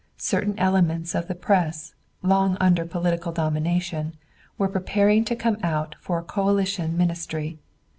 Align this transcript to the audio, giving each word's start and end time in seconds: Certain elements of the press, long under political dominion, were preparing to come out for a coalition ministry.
Certain 0.17 0.57
elements 0.57 1.13
of 1.13 1.27
the 1.27 1.35
press, 1.35 1.93
long 2.23 2.57
under 2.59 2.85
political 2.87 3.31
dominion, 3.31 4.15
were 4.57 4.67
preparing 4.67 5.23
to 5.23 5.35
come 5.35 5.57
out 5.61 5.95
for 5.99 6.17
a 6.17 6.23
coalition 6.23 6.97
ministry. 6.97 7.59